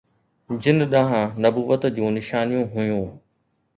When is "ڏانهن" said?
0.93-1.37